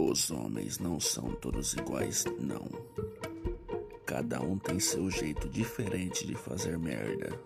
[0.00, 2.68] Os homens não são todos iguais, não.
[4.06, 7.36] Cada um tem seu jeito diferente de fazer merda.